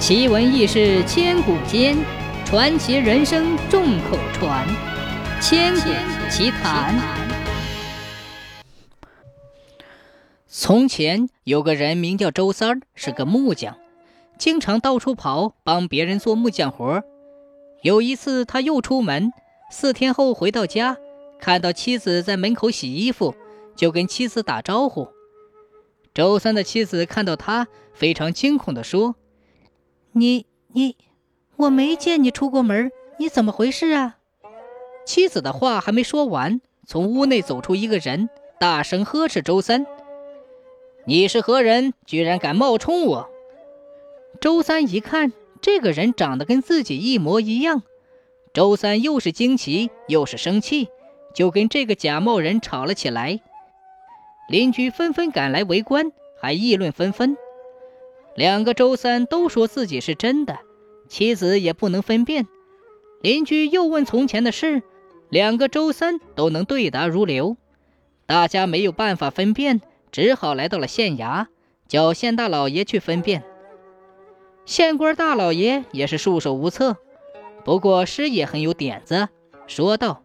[0.00, 1.94] 奇闻异事千古间，
[2.46, 4.66] 传奇人生众口传。
[5.42, 5.90] 千古
[6.30, 6.98] 奇谈。
[10.48, 13.76] 从前有个人名叫周三儿，是个木匠，
[14.38, 17.02] 经常到处跑，帮别人做木匠活。
[17.82, 19.30] 有一次，他又出门，
[19.70, 20.96] 四天后回到家，
[21.38, 23.34] 看到妻子在门口洗衣服，
[23.76, 25.08] 就跟妻子打招呼。
[26.14, 29.14] 周三的妻子看到他，非常惊恐地说。
[30.12, 30.96] 你你，
[31.56, 34.16] 我没见你出过门，你怎么回事啊？
[35.04, 38.28] 妻子的话还没说完，从屋内走出一个人，
[38.58, 39.86] 大声呵斥周三
[41.06, 41.94] ：“你是何人？
[42.06, 43.30] 居然敢冒充我！”
[44.40, 47.82] 周三一看，这个人长得跟自己一模一样。
[48.52, 50.88] 周三又是惊奇又是生气，
[51.32, 53.40] 就跟这个假冒人吵了起来。
[54.48, 57.36] 邻居纷纷赶来围观，还议论纷纷。
[58.36, 60.58] 两个周三都说自己是真的，
[61.08, 62.46] 妻子也不能分辨。
[63.20, 64.82] 邻居又问从前的事，
[65.28, 67.56] 两个周三都能对答如流。
[68.26, 71.48] 大家没有办法分辨，只好来到了县衙，
[71.88, 73.42] 叫县大老爷去分辨。
[74.64, 76.96] 县官大老爷也是束手无策，
[77.64, 79.28] 不过师爷很有点子，
[79.66, 80.22] 说道：“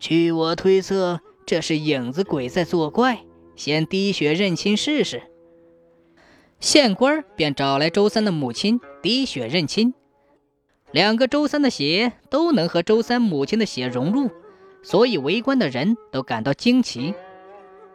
[0.00, 5.22] 据我推测，这是影子鬼在作怪，先滴血认亲试试。”
[6.60, 9.94] 县官便找来周三的母亲滴血认亲，
[10.92, 14.30] 两个周三的血都能和周三母亲的血融入，
[14.82, 17.14] 所以围观的人都感到惊奇。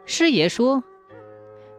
[0.04, 0.82] 师爷说：“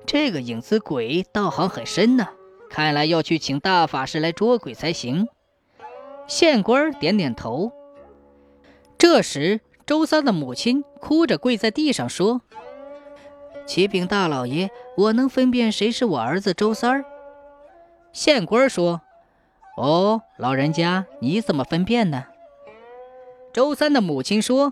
[0.07, 2.29] 这个影子鬼道行很深呢，
[2.69, 5.27] 看来要去请大法师来捉鬼才行。”
[6.25, 7.73] 县官点点头。
[8.97, 12.41] 这时，周三的母亲哭着跪在地上说。
[13.67, 17.05] 启禀大老爷，我能分辨谁是我儿子周三儿。
[18.13, 19.01] 县官说
[19.75, 22.23] ：“哦，老人家，你怎么分辨呢？”
[23.51, 24.71] 周三的母亲说：“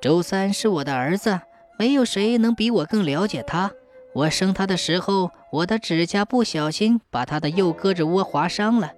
[0.00, 1.40] 周三是我的儿子，
[1.78, 3.72] 没有谁能比我更了解他。
[4.14, 8.92] 我生他的时候，我的指甲不小心把他的右胳肢窝划伤了，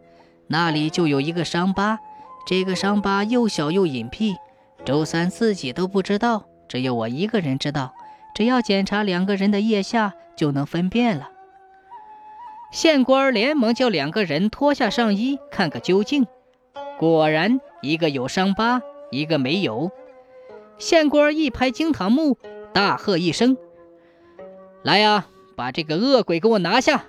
[0.47, 1.99] 那里就有一个伤疤。
[2.47, 4.37] 这个伤疤又小又隐蔽，
[4.85, 7.93] 周三自己都不知道，只有我一个人知道。”
[8.35, 11.31] 只要检查两个人的腋下，就能分辨了。
[12.73, 16.27] 县官连忙叫两个人脱下上衣，看个究竟。
[16.99, 19.93] 果然，一个有伤疤，一个没有。
[20.77, 22.37] 县官一拍惊堂木，
[22.73, 23.57] 大喝一声
[24.83, 27.05] ：“来呀，把这个恶鬼给我拿下！”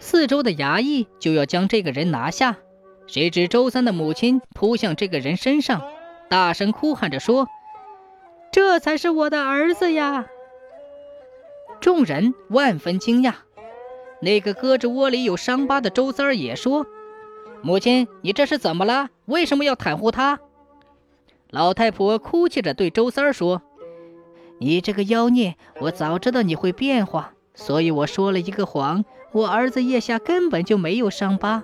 [0.00, 2.56] 四周的衙役就要将这个人拿下，
[3.06, 5.82] 谁知周三的母亲扑向这个人身上，
[6.30, 7.46] 大声哭喊着说。
[8.52, 10.26] 这才是我的儿子呀！
[11.80, 13.34] 众人万分惊讶。
[14.20, 16.86] 那个胳肢窝里有伤疤的周三儿也说
[17.62, 19.08] ：“母亲，你这是怎么了？
[19.26, 20.40] 为什么要袒护他？”
[21.48, 23.62] 老太婆哭泣着对周三儿说
[24.58, 31.62] ：“你这个妖孽，我早知道你会变化，所以我说了一个谎，我儿子腋下根本就没有伤疤。”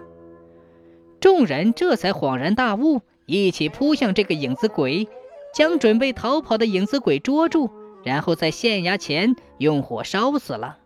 [1.21, 5.09] 众人这才恍然大悟，一起扑向这个影子鬼。
[5.57, 7.71] 将准备逃跑的影子鬼捉住，
[8.05, 10.77] 然后在县衙前用火烧死了。